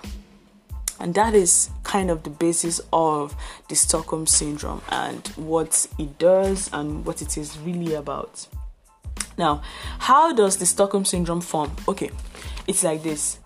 and 1.00 1.14
that 1.14 1.36
is 1.36 1.70
kind 1.84 2.10
of 2.10 2.24
the 2.24 2.30
basis 2.30 2.82
of 2.92 3.36
the 3.70 3.76
stockholm 3.76 4.26
syndrome 4.26 4.82
and 4.90 5.28
what 5.36 5.88
it 6.00 6.18
does 6.18 6.70
and 6.74 7.06
what 7.06 7.22
it 7.22 7.38
is 7.38 7.60
really 7.60 7.94
about 7.94 8.48
now, 9.38 9.62
how 10.00 10.34
does 10.34 10.58
the 10.58 10.66
Stockholm 10.66 11.06
syndrome 11.06 11.42
form? 11.42 11.72
Okay, 11.88 12.12
it's 12.68 12.84
like 12.84 13.04
this 13.04 13.40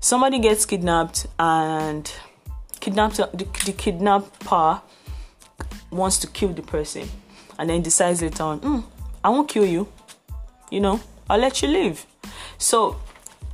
somebody 0.00 0.38
gets 0.38 0.64
kidnapped 0.64 1.26
and 1.38 2.12
kidnapper, 2.80 3.28
the, 3.34 3.44
the 3.64 3.72
kidnapper 3.72 4.80
wants 5.90 6.18
to 6.18 6.26
kill 6.28 6.50
the 6.50 6.62
person 6.62 7.08
and 7.58 7.68
then 7.68 7.82
decides 7.82 8.22
later 8.22 8.44
on, 8.44 8.60
mm, 8.60 8.84
I 9.24 9.30
won't 9.30 9.48
kill 9.48 9.66
you. 9.66 9.88
You 10.70 10.80
know, 10.80 11.00
I'll 11.28 11.40
let 11.40 11.62
you 11.62 11.68
live. 11.68 12.06
So 12.58 13.00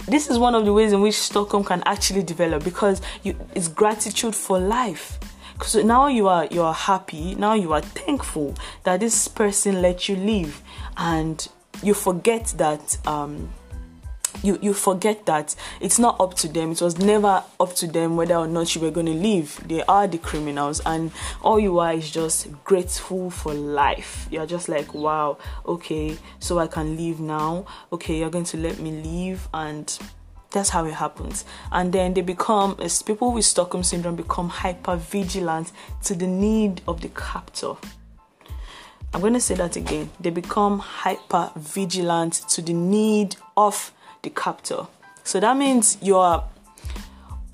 this 0.06 0.28
is 0.28 0.38
one 0.38 0.54
of 0.54 0.64
the 0.64 0.72
ways 0.72 0.92
in 0.92 1.00
which 1.00 1.18
Stockholm 1.18 1.64
can 1.64 1.82
actually 1.86 2.22
develop 2.22 2.64
because 2.64 3.00
you, 3.22 3.34
it's 3.54 3.68
gratitude 3.68 4.34
for 4.34 4.58
life. 4.58 5.18
So 5.62 5.80
now 5.80 6.08
you 6.08 6.26
are 6.26 6.46
you 6.46 6.62
are 6.62 6.74
happy. 6.74 7.36
Now 7.36 7.54
you 7.54 7.72
are 7.72 7.80
thankful 7.80 8.56
that 8.82 8.98
this 9.00 9.28
person 9.28 9.80
let 9.80 10.08
you 10.08 10.16
live, 10.16 10.60
and 10.96 11.46
you 11.82 11.94
forget 11.94 12.54
that 12.58 12.96
um, 13.06 13.48
you 14.42 14.58
you 14.62 14.74
forget 14.74 15.26
that 15.26 15.54
it's 15.80 15.98
not 15.98 16.20
up 16.20 16.34
to 16.34 16.48
them. 16.48 16.72
It 16.72 16.80
was 16.80 16.98
never 16.98 17.44
up 17.60 17.74
to 17.76 17.86
them 17.86 18.16
whether 18.16 18.36
or 18.36 18.48
not 18.48 18.74
you 18.74 18.80
were 18.80 18.90
going 18.90 19.06
to 19.06 19.12
leave. 19.12 19.60
They 19.66 19.82
are 19.84 20.06
the 20.06 20.18
criminals 20.18 20.80
and 20.84 21.12
all 21.42 21.58
you 21.58 21.78
are 21.78 21.92
is 21.92 22.10
just 22.10 22.48
grateful 22.64 23.30
for 23.30 23.54
life. 23.54 24.26
You're 24.30 24.46
just 24.46 24.68
like 24.68 24.94
wow 24.94 25.38
okay 25.66 26.16
so 26.38 26.58
i 26.58 26.66
can 26.66 26.96
leave 26.96 27.20
now. 27.20 27.66
Okay 27.92 28.18
you're 28.18 28.30
going 28.30 28.44
to 28.46 28.56
let 28.56 28.78
me 28.78 28.90
leave 28.90 29.48
and 29.52 29.96
that's 30.50 30.68
how 30.68 30.84
it 30.84 30.94
happens. 30.94 31.44
And 31.70 31.92
then 31.92 32.14
they 32.14 32.20
become 32.20 32.76
as 32.78 33.00
people 33.02 33.32
with 33.32 33.44
stockholm 33.44 33.82
syndrome 33.82 34.16
become 34.16 34.48
hyper 34.48 34.96
vigilant 34.96 35.72
to 36.04 36.14
the 36.14 36.26
need 36.26 36.82
of 36.86 37.00
the 37.00 37.08
captor 37.08 37.74
i'm 39.14 39.20
going 39.20 39.32
to 39.34 39.40
say 39.40 39.54
that 39.54 39.76
again 39.76 40.10
they 40.20 40.30
become 40.30 40.78
hyper 40.78 41.50
vigilant 41.56 42.34
to 42.48 42.62
the 42.62 42.72
need 42.72 43.36
of 43.56 43.92
the 44.22 44.30
captor. 44.30 44.86
So 45.24 45.40
that 45.40 45.56
means 45.56 45.98
you 46.00 46.16
are 46.16 46.44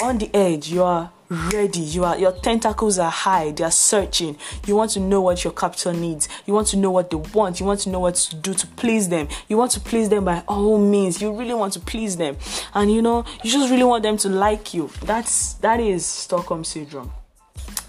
on 0.01 0.19
the 0.19 0.35
edge, 0.35 0.69
you 0.69 0.83
are 0.83 1.11
ready, 1.29 1.81
you 1.81 2.05
are 2.05 2.17
your 2.19 2.33
tentacles 2.33 2.99
are 2.99 3.11
high, 3.11 3.51
they 3.51 3.65
are 3.65 3.71
searching. 3.71 4.37
You 4.67 4.77
want 4.77 4.93
to 4.93 5.01
know 5.01 5.21
what 5.21 5.45
your 5.45 5.53
captor 5.53 5.93
needs, 5.93 6.29
you 6.47 6.55
want 6.55 6.69
to 6.69 6.77
know 6.77 6.91
what 6.91 7.11
they 7.11 7.17
want, 7.17 7.61
you 7.61 7.67
want 7.67 7.81
to 7.81 7.91
know 7.91 8.01
what 8.01 8.15
to 8.15 8.37
do 8.37 8.55
to 8.55 8.67
please 8.67 9.09
them, 9.09 9.29
you 9.49 9.57
want 9.57 9.73
to 9.73 9.81
please 9.81 10.09
them 10.09 10.25
by 10.25 10.43
all 10.47 10.79
means, 10.79 11.21
you 11.21 11.33
really 11.33 11.55
want 11.55 11.73
to 11.75 11.81
please 11.81 12.17
them, 12.17 12.37
and 12.75 12.93
you 12.93 13.03
know, 13.03 13.25
you 13.43 13.51
just 13.51 13.71
really 13.71 13.85
want 13.85 14.03
them 14.03 14.17
to 14.19 14.29
like 14.29 14.73
you. 14.73 14.91
That's 15.03 15.55
that 15.55 15.81
is 15.81 16.07
Stockholm 16.07 16.65
syndrome. 16.65 17.13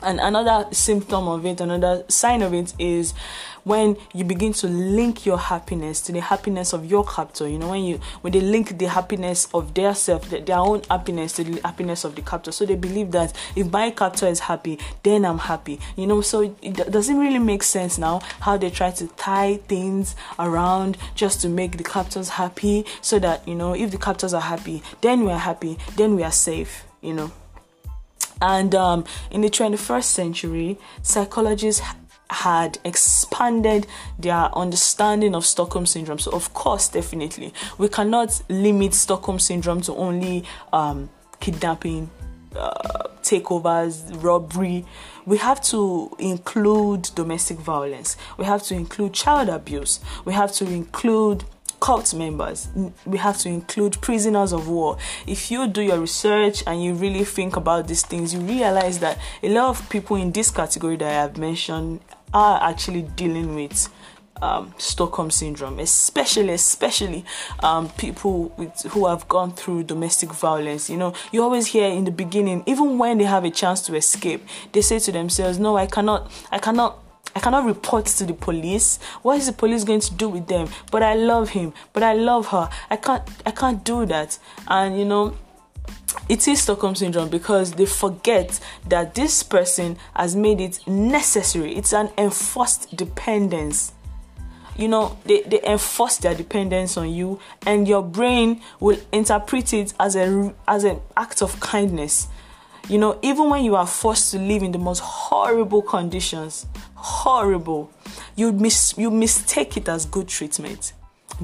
And 0.01 0.19
another 0.19 0.67
symptom 0.71 1.27
of 1.27 1.45
it, 1.45 1.59
another 1.59 2.05
sign 2.07 2.41
of 2.41 2.53
it 2.53 2.73
is 2.79 3.13
when 3.63 3.97
you 4.13 4.23
begin 4.23 4.53
to 4.53 4.67
link 4.67 5.25
your 5.25 5.37
happiness 5.37 6.01
to 6.01 6.11
the 6.11 6.21
happiness 6.21 6.73
of 6.73 6.85
your 6.85 7.05
captor. 7.05 7.47
You 7.47 7.59
know 7.59 7.69
when 7.69 7.83
you 7.83 7.99
when 8.21 8.33
they 8.33 8.41
link 8.41 8.77
the 8.77 8.85
happiness 8.85 9.47
of 9.53 9.73
their 9.73 9.93
self 9.93 10.29
their 10.29 10.57
own 10.57 10.81
happiness 10.89 11.33
to 11.33 11.43
the 11.43 11.61
happiness 11.61 12.03
of 12.03 12.15
the 12.15 12.21
captor. 12.21 12.51
So 12.51 12.65
they 12.65 12.75
believe 12.75 13.11
that 13.11 13.35
if 13.55 13.71
my 13.71 13.91
captor 13.91 14.27
is 14.27 14.39
happy 14.39 14.79
then 15.03 15.25
i'm 15.25 15.39
happy. 15.39 15.79
You 15.95 16.07
know 16.07 16.21
so 16.21 16.55
it 16.61 16.75
doesn't 16.91 17.17
really 17.17 17.39
make 17.39 17.63
sense 17.63 17.97
now 17.97 18.19
how 18.39 18.57
they 18.57 18.69
try 18.69 18.91
to 18.91 19.07
tie 19.07 19.57
things 19.67 20.15
around 20.37 20.97
just 21.15 21.41
to 21.41 21.49
make 21.49 21.77
the 21.77 21.83
captors 21.83 22.29
happy 22.29 22.85
so 23.01 23.19
that 23.19 23.47
you 23.47 23.55
know 23.55 23.73
if 23.73 23.91
the 23.91 23.97
captors 23.97 24.33
are 24.33 24.41
happy 24.41 24.81
then 25.01 25.25
we 25.25 25.31
are 25.31 25.39
happy 25.39 25.77
then 25.95 26.15
we 26.15 26.23
are 26.23 26.31
safe 26.31 26.85
you 27.01 27.13
know 27.13 27.31
and 28.41 28.73
um, 28.75 29.05
in 29.31 29.41
the 29.41 29.49
21st 29.49 30.03
century, 30.03 30.77
psychologists 31.01 31.81
had 32.29 32.77
expanded 32.83 33.87
their 34.17 34.55
understanding 34.55 35.35
of 35.35 35.45
Stockholm 35.45 35.85
syndrome. 35.85 36.19
So, 36.19 36.31
of 36.31 36.53
course, 36.53 36.87
definitely, 36.87 37.53
we 37.77 37.89
cannot 37.89 38.41
limit 38.49 38.93
Stockholm 38.93 39.39
syndrome 39.39 39.81
to 39.81 39.95
only 39.95 40.43
um, 40.71 41.09
kidnapping, 41.39 42.09
uh, 42.55 43.07
takeovers, 43.23 44.23
robbery. 44.23 44.85
We 45.25 45.37
have 45.37 45.61
to 45.63 46.15
include 46.19 47.09
domestic 47.15 47.57
violence. 47.57 48.15
We 48.37 48.45
have 48.45 48.63
to 48.63 48.75
include 48.75 49.13
child 49.13 49.49
abuse. 49.49 49.99
We 50.25 50.33
have 50.33 50.51
to 50.53 50.65
include 50.65 51.43
cult 51.89 52.13
members. 52.13 52.67
We 53.07 53.17
have 53.17 53.39
to 53.39 53.49
include 53.49 53.99
prisoners 53.99 54.53
of 54.53 54.69
war. 54.69 54.99
If 55.25 55.49
you 55.49 55.65
do 55.67 55.81
your 55.81 55.99
research 55.99 56.61
and 56.67 56.83
you 56.83 56.93
really 56.93 57.23
think 57.23 57.55
about 57.55 57.87
these 57.87 58.05
things, 58.05 58.31
you 58.31 58.41
realize 58.41 58.99
that 58.99 59.17
a 59.41 59.49
lot 59.49 59.69
of 59.69 59.89
people 59.89 60.15
in 60.15 60.31
this 60.31 60.51
category 60.51 60.97
that 60.97 61.07
I 61.07 61.13
have 61.13 61.39
mentioned 61.39 62.01
are 62.31 62.61
actually 62.61 63.01
dealing 63.01 63.55
with 63.55 63.89
um, 64.39 64.71
Stockholm 64.77 65.31
syndrome, 65.31 65.79
especially 65.79 66.53
especially 66.53 67.25
um, 67.63 67.89
people 67.97 68.53
with, 68.55 68.83
who 68.91 69.07
have 69.07 69.27
gone 69.27 69.53
through 69.53 69.85
domestic 69.85 70.31
violence. 70.31 70.91
You 70.91 70.97
know, 70.97 71.15
you 71.31 71.41
always 71.41 71.65
hear 71.65 71.87
in 71.87 72.03
the 72.03 72.11
beginning, 72.11 72.61
even 72.67 72.99
when 72.99 73.17
they 73.17 73.23
have 73.23 73.45
a 73.45 73.49
chance 73.49 73.81
to 73.87 73.95
escape, 73.95 74.45
they 74.73 74.81
say 74.81 74.99
to 74.99 75.11
themselves, 75.11 75.57
"No, 75.57 75.75
I 75.75 75.87
cannot, 75.87 76.31
I 76.51 76.59
cannot." 76.59 77.08
I 77.35 77.39
cannot 77.39 77.65
report 77.65 78.05
to 78.07 78.25
the 78.25 78.33
police. 78.33 78.97
What 79.21 79.37
is 79.37 79.45
the 79.47 79.53
police 79.53 79.83
going 79.83 80.01
to 80.01 80.13
do 80.13 80.29
with 80.29 80.47
them? 80.47 80.67
But 80.91 81.03
I 81.03 81.13
love 81.13 81.49
him. 81.49 81.73
But 81.93 82.03
I 82.03 82.13
love 82.13 82.47
her. 82.47 82.69
I 82.89 82.95
can't. 82.95 83.23
I 83.45 83.51
can't 83.51 83.83
do 83.83 84.05
that. 84.07 84.39
And 84.67 84.97
you 84.97 85.05
know, 85.05 85.35
it 86.27 86.47
is 86.47 86.61
Stockholm 86.61 86.95
syndrome 86.95 87.29
because 87.29 87.73
they 87.73 87.85
forget 87.85 88.59
that 88.87 89.15
this 89.15 89.43
person 89.43 89.97
has 90.15 90.35
made 90.35 90.59
it 90.61 90.85
necessary. 90.87 91.75
It's 91.75 91.93
an 91.93 92.09
enforced 92.17 92.95
dependence. 92.95 93.93
You 94.75 94.87
know, 94.87 95.17
they, 95.25 95.41
they 95.41 95.61
enforce 95.63 96.17
their 96.17 96.33
dependence 96.33 96.95
on 96.95 97.09
you, 97.09 97.39
and 97.65 97.87
your 97.87 98.01
brain 98.01 98.61
will 98.79 98.97
interpret 99.11 99.73
it 99.73 99.93
as 99.99 100.15
a 100.15 100.53
as 100.67 100.83
an 100.85 101.01
act 101.17 101.41
of 101.41 101.59
kindness. 101.59 102.27
You 102.89 102.97
know, 102.97 103.19
even 103.21 103.51
when 103.51 103.63
you 103.63 103.75
are 103.75 103.85
forced 103.85 104.31
to 104.31 104.39
live 104.39 104.63
in 104.63 104.71
the 104.71 104.79
most 104.79 104.99
horrible 105.01 105.83
conditions, 105.83 106.65
horrible, 106.95 107.91
you 108.35 108.51
mis 108.51 108.95
you 108.97 109.11
mistake 109.11 109.77
it 109.77 109.87
as 109.87 110.07
good 110.07 110.27
treatment. 110.27 110.93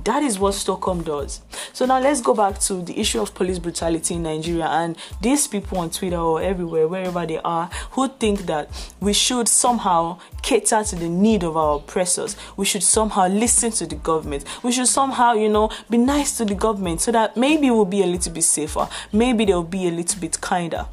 That 0.04 0.24
is 0.24 0.40
what 0.40 0.56
Stockholm 0.56 1.04
does. 1.04 1.42
So 1.72 1.86
now 1.86 2.00
let's 2.00 2.20
go 2.20 2.34
back 2.34 2.60
to 2.62 2.82
the 2.82 3.00
issue 3.00 3.22
of 3.22 3.36
police 3.36 3.60
brutality 3.60 4.16
in 4.16 4.24
Nigeria 4.24 4.66
and 4.66 4.98
these 5.22 5.48
people 5.48 5.78
on 5.78 5.92
Twitter 5.92 6.18
or 6.18 6.42
everywhere, 6.42 6.88
wherever 6.88 7.26
they 7.28 7.38
are, 7.38 7.70
who 7.92 8.10
think 8.10 8.48
that 8.48 8.70
we 9.00 9.14
should 9.14 9.48
somehow 9.48 10.20
cater 10.42 10.84
to 10.84 10.96
the 10.96 11.08
need 11.08 11.44
of 11.44 11.56
our 11.56 11.78
oppressors. 11.78 12.36
We 12.58 12.66
should 12.66 12.84
somehow 12.84 13.28
listen 13.28 13.72
to 13.74 13.86
the 13.86 13.96
government. 13.96 14.44
We 14.64 14.72
should 14.72 14.88
somehow, 14.88 15.34
you 15.34 15.48
know, 15.48 15.70
be 15.90 15.98
nice 15.98 16.38
to 16.40 16.46
the 16.46 16.56
government 16.56 17.02
so 17.02 17.12
that 17.12 17.38
maybe 17.38 17.70
we'll 17.70 17.86
be 17.86 18.02
a 18.02 18.08
little 18.08 18.34
bit 18.34 18.44
safer. 18.44 18.90
Maybe 19.14 19.46
they'll 19.46 19.64
be 19.64 19.88
a 19.88 19.92
little 19.92 20.20
bit 20.20 20.42
kinder. 20.42 20.88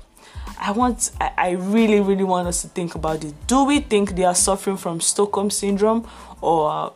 I 0.64 0.70
want, 0.70 1.10
I, 1.20 1.50
really, 1.50 2.00
really 2.00 2.22
want 2.22 2.46
us 2.46 2.62
to 2.62 2.68
think 2.68 2.94
about 2.94 3.24
it. 3.24 3.34
Do 3.48 3.64
we 3.64 3.80
think 3.80 4.14
they 4.14 4.24
are 4.24 4.34
suffering 4.34 4.76
from 4.76 5.00
Stockholm 5.00 5.50
syndrome 5.50 6.08
or 6.40 6.92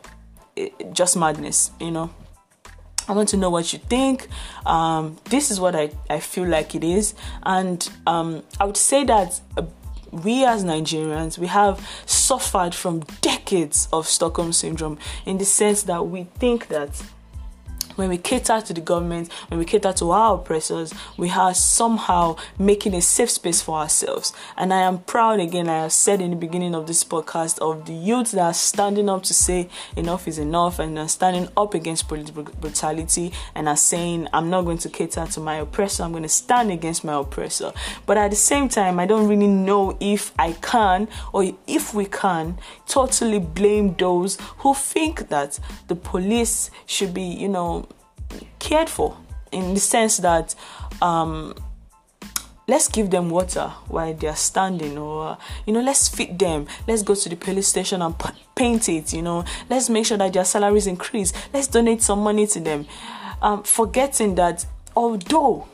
just 0.93 1.17
madness, 1.17 1.71
you 1.81 1.91
know. 1.91 2.09
I 3.09 3.11
want 3.11 3.27
to 3.29 3.37
know 3.37 3.49
what 3.49 3.73
you 3.73 3.79
think. 3.79 4.29
Um, 4.65 5.17
this 5.25 5.51
is 5.51 5.59
what 5.59 5.75
I, 5.75 5.91
I 6.09 6.21
feel 6.21 6.47
like 6.47 6.75
it 6.75 6.83
is. 6.83 7.13
And 7.43 7.87
um, 8.05 8.43
I 8.57 8.65
would 8.65 8.77
say 8.77 9.03
that 9.03 9.39
uh, 9.57 9.63
we 10.11 10.45
as 10.45 10.63
Nigerians, 10.63 11.37
we 11.37 11.47
have 11.47 11.85
suffered 12.05 12.73
from 12.73 13.01
decades 13.21 13.89
of 13.91 14.07
Stockholm 14.07 14.53
syndrome 14.53 14.97
in 15.25 15.37
the 15.37 15.45
sense 15.45 15.83
that 15.83 16.07
we 16.07 16.23
think 16.39 16.69
that 16.69 17.01
when 17.97 18.09
we 18.09 18.17
cater 18.17 18.61
to 18.61 18.73
the 18.73 18.81
government, 18.81 19.31
when 19.49 19.59
we 19.59 19.65
cater 19.65 19.91
to 19.93 20.11
our 20.11 20.35
oppressors, 20.35 20.93
we 21.17 21.29
are 21.31 21.53
somehow 21.53 22.37
making 22.57 22.93
a 22.93 23.01
safe 23.01 23.29
space 23.29 23.61
for 23.61 23.79
ourselves. 23.79 24.33
And 24.55 24.73
I 24.73 24.81
am 24.81 24.99
proud 24.99 25.39
again, 25.39 25.67
I 25.67 25.81
have 25.81 25.91
said 25.91 26.21
in 26.21 26.29
the 26.29 26.35
beginning 26.35 26.75
of 26.75 26.87
this 26.87 27.03
podcast, 27.03 27.59
of 27.59 27.85
the 27.85 27.93
youth 27.93 28.31
that 28.31 28.41
are 28.41 28.53
standing 28.53 29.09
up 29.09 29.23
to 29.23 29.33
say 29.33 29.67
enough 29.95 30.27
is 30.27 30.37
enough 30.37 30.79
and 30.79 30.97
are 30.97 31.07
standing 31.07 31.49
up 31.57 31.73
against 31.73 32.07
political 32.07 32.43
brutality 32.43 33.33
and 33.55 33.67
are 33.67 33.75
saying, 33.75 34.27
I'm 34.31 34.49
not 34.49 34.63
going 34.63 34.77
to 34.79 34.89
cater 34.89 35.25
to 35.25 35.39
my 35.39 35.55
oppressor, 35.55 36.03
I'm 36.03 36.11
going 36.11 36.23
to 36.23 36.29
stand 36.29 36.71
against 36.71 37.03
my 37.03 37.15
oppressor. 37.15 37.73
But 38.05 38.17
at 38.17 38.29
the 38.29 38.37
same 38.37 38.69
time, 38.69 38.99
I 38.99 39.05
don't 39.05 39.27
really 39.27 39.47
know 39.47 39.97
if 39.99 40.31
I 40.37 40.53
can 40.53 41.07
or 41.33 41.51
if 41.65 41.93
we 41.93 42.05
can 42.05 42.59
totally 42.87 43.39
blame 43.39 43.95
those 43.95 44.37
who 44.59 44.73
think 44.73 45.29
that 45.29 45.59
the 45.87 45.95
police 45.95 46.69
should 46.85 47.13
be, 47.13 47.23
you 47.23 47.49
know, 47.49 47.86
cared 48.67 48.89
for 48.89 49.15
in 49.53 49.73
the 49.73 49.79
sense 49.79 50.17
that 50.17 50.53
um, 51.01 51.53
let's 52.67 52.89
give 52.89 53.09
them 53.09 53.29
water 53.29 53.69
while 53.87 54.13
they're 54.13 54.35
standing 54.35 54.97
or 54.97 55.37
you 55.65 55.71
know 55.71 55.79
let's 55.79 56.09
feed 56.09 56.37
them. 56.37 56.67
Let's 56.85 57.01
go 57.01 57.15
to 57.15 57.29
the 57.29 57.37
police 57.37 57.69
station 57.69 58.01
and 58.01 58.19
p- 58.19 58.29
paint 58.55 58.89
it 58.89 59.13
you 59.13 59.21
know. 59.21 59.45
Let's 59.69 59.89
make 59.89 60.05
sure 60.05 60.17
that 60.17 60.33
their 60.33 60.43
salaries 60.43 60.85
increase. 60.85 61.31
Let's 61.53 61.67
donate 61.67 62.01
some 62.01 62.19
money 62.19 62.45
to 62.47 62.59
them. 62.59 62.85
Um, 63.41 63.63
forgetting 63.63 64.35
that 64.35 64.65
although 64.97 65.69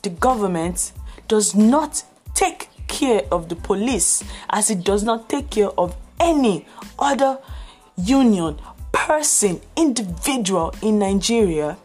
the 0.00 0.08
government 0.10 0.92
does 1.28 1.54
not 1.54 2.02
take 2.34 2.70
care 2.88 3.22
of 3.30 3.50
the 3.50 3.56
police 3.56 4.24
as 4.48 4.70
it 4.70 4.82
does 4.82 5.02
not 5.02 5.28
take 5.28 5.50
care 5.50 5.68
of 5.78 5.94
any 6.18 6.66
other 6.98 7.38
union 7.96 8.58
person 8.92 9.60
individual 9.76 10.74
in 10.82 10.98
nigeria 10.98 11.76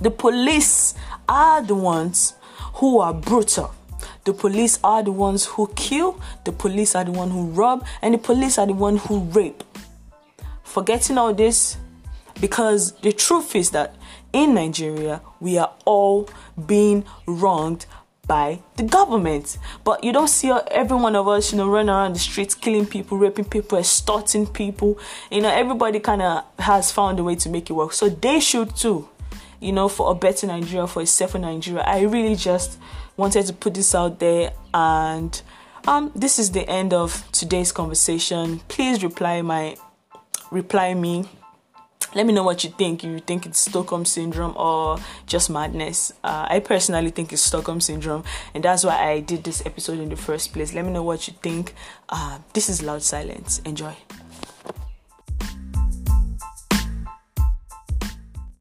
the 0.00 0.10
police 0.10 0.94
are 1.28 1.62
the 1.62 1.74
ones 1.74 2.34
who 2.74 3.00
are 3.00 3.12
brutal. 3.14 3.74
the 4.24 4.32
police 4.34 4.78
are 4.84 5.02
the 5.02 5.10
ones 5.12 5.46
who 5.46 5.66
kill, 5.74 6.20
the 6.44 6.52
police 6.52 6.94
are 6.94 7.04
the 7.04 7.10
one 7.12 7.30
who 7.30 7.46
rob, 7.46 7.84
and 8.02 8.12
the 8.12 8.18
police 8.18 8.58
are 8.58 8.66
the 8.66 8.74
one 8.74 8.98
who 8.98 9.20
rape. 9.20 9.64
Forgetting 10.62 11.16
all 11.16 11.32
this 11.32 11.78
because 12.40 12.92
the 13.00 13.10
truth 13.12 13.56
is 13.56 13.70
that 13.70 13.96
in 14.32 14.54
Nigeria 14.54 15.22
we 15.40 15.56
are 15.56 15.72
all 15.86 16.28
being 16.66 17.04
wronged 17.26 17.86
by 18.26 18.60
the 18.76 18.82
government. 18.82 19.56
But 19.82 20.04
you 20.04 20.12
don't 20.12 20.28
see 20.28 20.52
every 20.70 20.96
one 20.96 21.16
of 21.16 21.26
us, 21.26 21.50
you 21.50 21.58
know, 21.58 21.68
running 21.68 21.88
around 21.88 22.14
the 22.14 22.18
streets, 22.18 22.54
killing 22.54 22.84
people, 22.86 23.16
raping 23.16 23.46
people, 23.46 23.78
extorting 23.78 24.46
people. 24.46 24.98
You 25.30 25.40
know, 25.40 25.48
everybody 25.48 25.98
kind 25.98 26.20
of 26.20 26.44
has 26.58 26.92
found 26.92 27.18
a 27.18 27.24
way 27.24 27.36
to 27.36 27.48
make 27.48 27.70
it 27.70 27.72
work. 27.72 27.94
So 27.94 28.10
they 28.10 28.38
should 28.40 28.76
too, 28.76 29.08
you 29.60 29.72
know, 29.72 29.88
for 29.88 30.10
a 30.10 30.14
better 30.14 30.46
Nigeria, 30.46 30.86
for 30.86 31.02
a 31.02 31.06
safer 31.06 31.38
Nigeria. 31.38 31.82
I 31.82 32.02
really 32.02 32.36
just 32.36 32.78
wanted 33.16 33.46
to 33.46 33.52
put 33.52 33.74
this 33.74 33.94
out 33.94 34.20
there 34.20 34.52
and 34.72 35.42
um 35.86 36.12
this 36.14 36.38
is 36.38 36.52
the 36.52 36.68
end 36.68 36.92
of 36.92 37.24
today's 37.32 37.72
conversation. 37.72 38.60
Please 38.68 39.02
reply 39.02 39.42
my 39.42 39.76
reply 40.50 40.94
me 40.94 41.28
let 42.14 42.26
me 42.26 42.32
know 42.32 42.42
what 42.42 42.64
you 42.64 42.70
think. 42.70 43.04
You 43.04 43.18
think 43.18 43.44
it's 43.44 43.58
Stockholm 43.58 44.04
syndrome 44.04 44.56
or 44.56 44.98
just 45.26 45.50
madness? 45.50 46.12
Uh, 46.24 46.46
I 46.48 46.60
personally 46.60 47.10
think 47.10 47.32
it's 47.32 47.42
Stockholm 47.42 47.80
syndrome, 47.80 48.24
and 48.54 48.64
that's 48.64 48.84
why 48.84 48.96
I 48.96 49.20
did 49.20 49.44
this 49.44 49.64
episode 49.66 49.98
in 49.98 50.08
the 50.08 50.16
first 50.16 50.52
place. 50.52 50.72
Let 50.72 50.84
me 50.84 50.90
know 50.92 51.02
what 51.02 51.28
you 51.28 51.34
think. 51.42 51.74
Uh, 52.08 52.38
this 52.54 52.68
is 52.68 52.82
Loud 52.82 53.02
Silence. 53.02 53.58
Enjoy. 53.60 53.94